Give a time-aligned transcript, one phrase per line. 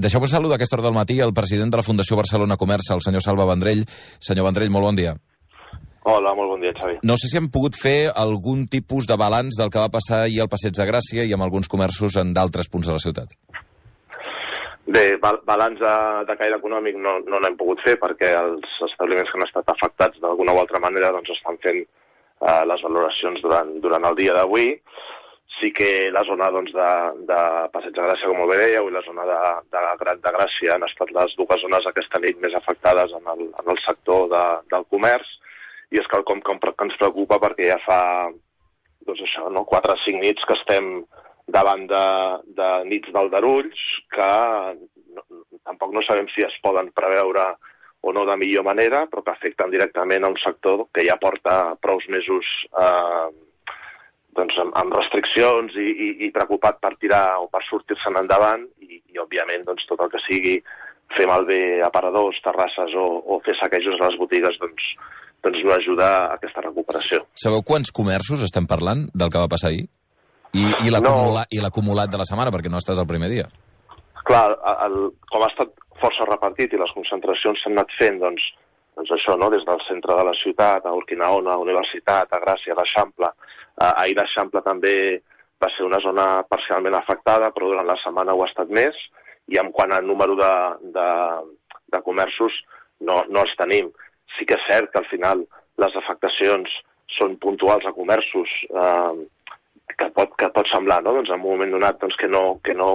[0.00, 3.02] deixeu-me saludar a aquesta hora del matí el president de la Fundació Barcelona Comerç, el
[3.04, 3.84] senyor Salva Vendrell.
[4.20, 5.16] Senyor Vendrell, molt bon dia.
[6.08, 7.00] Hola, molt bon dia, Xavi.
[7.04, 10.40] No sé si hem pogut fer algun tipus de balanç del que va passar ahir
[10.40, 13.34] al Passeig de Gràcia i amb alguns comerços en d'altres punts de la ciutat.
[14.88, 15.94] Bé, balanç de,
[16.30, 20.22] de caire econòmic no no n'hem pogut fer perquè els establiments que han estat afectats
[20.22, 24.70] d'alguna o altra manera doncs estan fent eh, les valoracions durant, durant el dia d'avui.
[25.58, 26.88] Sí que la zona doncs, de,
[27.26, 27.38] de
[27.74, 29.38] Passeig de Gràcia, com ho dèieu, i la zona de,
[29.74, 33.46] de Gran de Gràcia han estat les dues zones aquesta nit més afectades en el,
[33.50, 35.32] en el sector de, del comerç,
[35.90, 38.00] i és quelcom que, que ens preocupa perquè ja fa
[39.08, 39.64] doncs això, no?
[39.66, 40.92] 4 o 5 nits que estem
[41.48, 42.04] davant de,
[42.58, 44.30] de nits d'aldarulls que
[45.16, 45.24] no,
[45.64, 47.54] tampoc no sabem si es poden preveure
[48.04, 51.74] o no de millor manera, però que afecten directament a un sector que ja porta
[51.82, 53.28] prous mesos eh,
[54.38, 59.00] doncs, amb, amb restriccions i, i, i preocupat per tirar o per sortir-se'n endavant i,
[59.00, 60.56] i, òbviament, doncs, tot el que sigui
[61.16, 64.90] fer malbé aparadors, terrasses o, o fer saquejos a les botigues, doncs,
[65.44, 67.22] doncs no ajuda a aquesta recuperació.
[67.38, 69.86] Sabeu quants comerços estem parlant del que va passar ahir?
[70.56, 72.12] I, i l'acumulat no.
[72.14, 73.48] de la setmana, perquè no ha estat el primer dia.
[74.28, 74.46] Clar,
[74.86, 74.96] el,
[75.32, 78.44] com ha estat força repartit i les concentracions s'han anat fent, doncs,
[78.98, 79.50] doncs això, no?
[79.52, 83.32] des del centre de la ciutat, a Urquinaona, a Universitat, a Gràcia, a l'Eixample.
[83.78, 84.94] Eh, ahir l'Eixample també
[85.62, 88.98] va ser una zona parcialment afectada, però durant la setmana ho ha estat més,
[89.48, 90.52] i en quant a número de,
[90.94, 91.08] de,
[91.94, 92.54] de comerços
[93.00, 93.90] no, no els tenim.
[94.36, 95.44] Sí que és cert que al final
[95.82, 96.70] les afectacions
[97.16, 99.14] són puntuals a comerços eh,
[99.94, 101.14] que, pot, que pot semblar, no?
[101.16, 102.90] doncs en un moment donat doncs, que, no, que no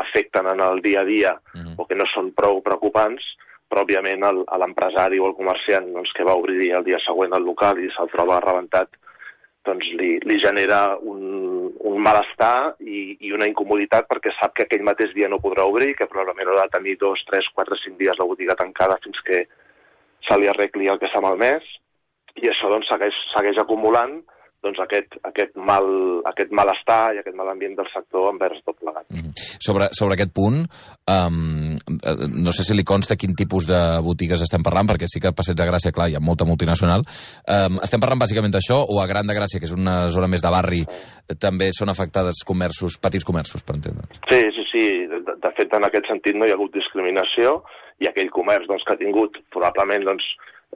[0.00, 1.74] afecten en el dia a dia uh -huh.
[1.78, 3.22] o que no són prou preocupants,
[3.68, 4.20] però òbviament
[4.60, 8.10] l'empresari o el comerciant doncs, que va obrir el dia següent el local i se'l
[8.12, 8.88] troba rebentat,
[9.66, 14.82] doncs li, li genera un, un malestar i, i una incomoditat perquè sap que aquell
[14.86, 18.18] mateix dia no podrà obrir, que probablement haurà de tenir dos, tres, quatre, cinc dies
[18.18, 19.44] la botiga tancada fins que
[20.26, 21.64] se li arregli el que s'ha malmès,
[22.42, 24.20] i això doncs, segueix, segueix acumulant
[24.62, 25.88] doncs, aquest, aquest, mal,
[26.30, 29.06] aquest malestar i aquest mal ambient del sector envers tot plegat.
[29.10, 29.32] Mm -hmm.
[29.66, 30.58] sobre, sobre aquest punt,
[31.14, 35.30] um, no sé si li consta quin tipus de botigues estem parlant, perquè sí que
[35.30, 37.04] a Passeig de Gràcia, clar, hi ha molta multinacional.
[37.46, 40.44] Um, estem parlant bàsicament d'això, o a Gran de Gràcia, que és una zona més
[40.44, 40.82] de barri,
[41.42, 44.08] també són afectades comerços, petits comerços, per entendre?
[44.30, 44.84] Sí, sí, sí.
[45.12, 47.60] De, de fet, en aquest sentit no hi ha hagut discriminació
[48.02, 50.26] i aquell comerç doncs, que ha tingut probablement doncs,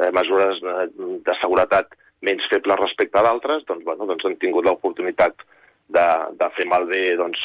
[0.00, 0.88] eh, mesures eh,
[1.26, 1.94] de seguretat
[2.26, 5.42] menys febles respecte a d'altres, doncs, bueno, doncs han tingut l'oportunitat
[5.92, 6.06] de,
[6.40, 7.42] de fer malbé doncs,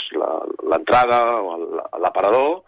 [0.72, 1.58] l'entrada o
[2.02, 2.62] l'aparador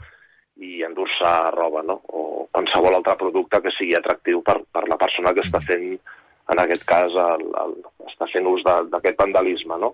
[0.61, 1.99] i endur-se roba, no?
[2.13, 5.95] o qualsevol altre producte que sigui atractiu per, per la persona que està fent,
[6.53, 7.73] en aquest cas, el, el,
[8.09, 9.79] està fent ús d'aquest vandalisme.
[9.81, 9.93] No?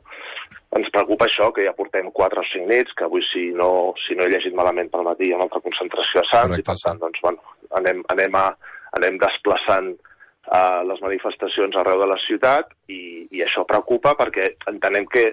[0.75, 4.17] Ens preocupa això, que ja portem 4 o 5 nits, que avui, si no, si
[4.17, 6.77] no he llegit malament pel matí, hi ha molta concentració a Sants, Correcte, i per
[6.83, 12.73] tant, doncs, bueno, anem, anem, a, anem desplaçant eh, les manifestacions arreu de la ciutat
[12.91, 15.25] i, i això preocupa perquè entenem que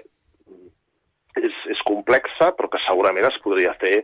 [1.37, 4.01] és, és complexa però que segurament es podria fer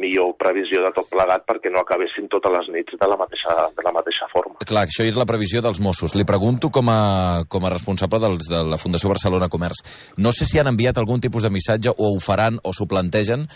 [0.00, 3.84] millor previsió de tot plegat perquè no acabessin totes les nits de la mateixa, de
[3.86, 4.58] la mateixa forma.
[4.66, 6.16] Clar, això és la previsió dels Mossos.
[6.18, 9.84] Li pregunto com a, com a responsable dels, de la Fundació Barcelona Comerç.
[10.18, 13.46] No sé si han enviat algun tipus de missatge o ho faran o s'ho plantegen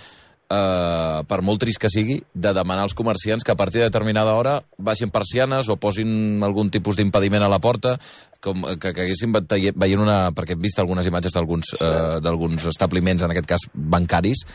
[0.49, 4.35] eh, per molt trist que sigui, de demanar als comerciants que a partir de determinada
[4.35, 7.97] hora baixin persianes o posin algun tipus d'impediment a la porta,
[8.41, 10.19] com que, que haguéssim veient una...
[10.37, 14.47] perquè hem vist algunes imatges d'alguns eh, establiments, en aquest cas bancaris,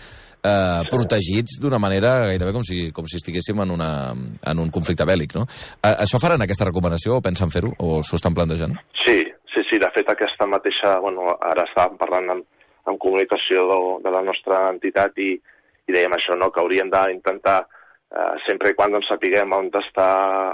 [0.43, 5.07] eh, protegits d'una manera gairebé com si, com si estiguéssim en, una, en un conflicte
[5.07, 5.45] bèl·lic, no?
[5.79, 8.75] Eh, això faran aquesta recomanació o pensen fer-ho o s'ho estan plantejant?
[9.03, 9.19] Sí,
[9.53, 12.49] sí, sí, de fet aquesta mateixa, bueno, ara estàvem parlant amb,
[12.89, 15.31] amb comunicació de, de la nostra entitat i,
[15.87, 16.51] i dèiem això, no?
[16.51, 17.59] que hauríem d'intentar,
[18.11, 20.09] eh, sempre i quan doncs, sapiguem on està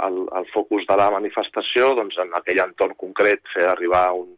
[0.07, 4.33] el, el focus de la manifestació, doncs en aquell entorn concret fer arribar un,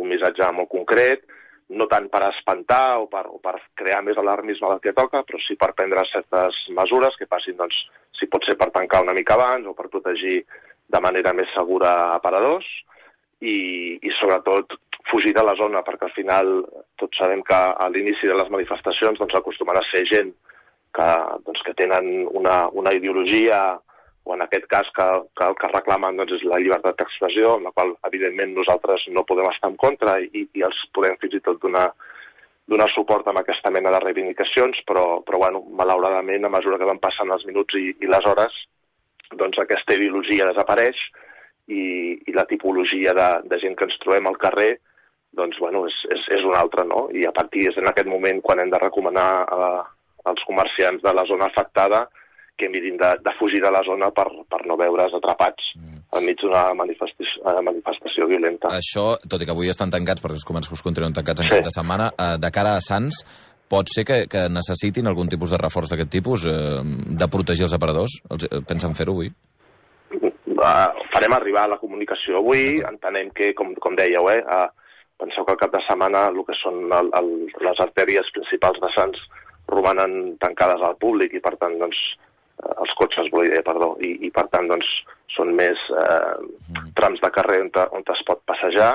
[0.00, 1.24] un missatge molt concret,
[1.70, 5.38] no tant per espantar o per, o per crear més alarmisme del que toca, però
[5.44, 7.78] sí per prendre certes mesures que passin, doncs,
[8.18, 10.40] si pot ser per tancar una mica abans o per protegir
[10.90, 12.66] de manera més segura aparadors
[13.40, 14.74] i, i sobretot
[15.10, 16.50] fugir de la zona, perquè al final
[17.00, 20.34] tots sabem que a l'inici de les manifestacions doncs, acostumen a ser gent
[20.94, 21.08] que,
[21.46, 23.78] doncs, que tenen una, una ideologia
[24.30, 25.06] o en aquest cas que,
[25.36, 29.26] que el que reclamen doncs, és la llibertat d'expressió, en la qual evidentment nosaltres no
[29.26, 31.88] podem estar en contra i, i els podem fins i tot donar,
[32.70, 37.02] donar suport amb aquesta mena de reivindicacions, però, però bueno, malauradament, a mesura que van
[37.02, 38.60] passant els minuts i, i les hores,
[39.40, 41.02] doncs aquesta ideologia desapareix
[41.70, 41.82] i,
[42.30, 44.72] i la tipologia de, de gent que ens trobem al carrer
[45.38, 47.04] doncs, bueno, és, és, és un altre, no?
[47.14, 49.68] I a partir en aquest moment quan hem de recomanar a,
[50.30, 52.08] als comerciants de la zona afectada
[52.60, 56.00] que mirin de, de fugir de la zona per, per no veure's atrapats mm.
[56.20, 58.72] enmig d'una manifestació, eh, manifestació violenta.
[58.76, 61.54] Això, tot i que avui estan tancats, perquè els comerços continuen tancats en sí.
[61.56, 63.24] cap de setmana, eh, de cara a Sants,
[63.70, 66.82] pot ser que, que necessitin algun tipus de reforç d'aquest tipus, eh,
[67.22, 68.18] de protegir els aparadors?
[68.34, 69.32] Els, eh, pensen fer-ho avui?
[70.60, 74.66] Uh, farem arribar la comunicació avui, entenem que, com, com dèieu, eh, uh,
[75.20, 77.30] penseu que al cap de setmana el que són el, el,
[77.64, 79.22] les artèries principals de Sants
[79.70, 82.00] romanen tancades al públic i per tant doncs,
[82.60, 84.88] els cotxes, vull dir, perdó, i, i per tant doncs,
[85.34, 86.92] són més eh, mm.
[86.98, 88.92] trams de carrer on, on es pot passejar,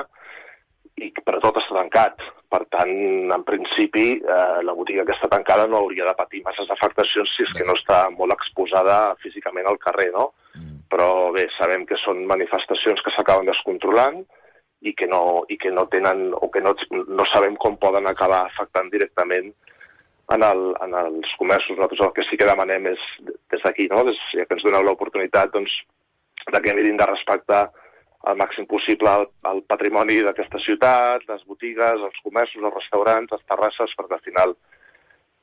[0.96, 2.24] i, però tot està tancat.
[2.46, 2.92] Per tant,
[3.34, 7.42] en principi, eh, la botiga que està tancada no hauria de patir masses afectacions si
[7.42, 10.30] és que no està molt exposada físicament al carrer, no?
[10.54, 10.86] Mm.
[10.92, 14.22] Però bé, sabem que són manifestacions que s'acaben descontrolant
[14.86, 18.44] i que no, i que no tenen, o que no, no sabem com poden acabar
[18.46, 19.50] afectant directament
[20.34, 21.76] en, el, en els comerços.
[21.76, 23.02] Nosaltres el que sí que demanem és,
[23.52, 24.04] des d'aquí, no?
[24.08, 25.74] des, ja que ens doneu l'oportunitat, doncs,
[26.52, 27.66] de que mirin de respectar
[28.26, 33.46] al màxim possible el, el patrimoni d'aquesta ciutat, les botigues, els comerços, els restaurants, les
[33.46, 34.56] terrasses, perquè al final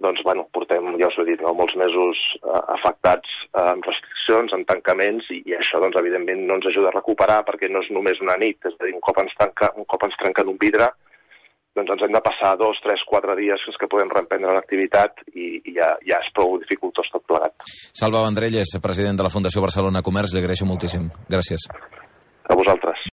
[0.03, 3.85] doncs, bueno, portem, ja us ho he dit, no, molts mesos eh, afectats eh, amb
[3.87, 7.83] restriccions, amb tancaments, i, i això, doncs, evidentment, no ens ajuda a recuperar perquè no
[7.85, 10.51] és només una nit, és a dir, un cop ens, tanca, un cop ens trenquen
[10.51, 10.89] un vidre,
[11.77, 15.57] doncs ens hem de passar dos, tres, quatre dies fins que podem reemprendre l'activitat i,
[15.63, 17.55] i ja, ja és prou dificultós tot plegat.
[17.93, 21.09] Salva Vendrelles, president de la Fundació Barcelona Comerç, li agraeixo moltíssim.
[21.29, 21.67] Gràcies.
[22.43, 23.09] A vosaltres.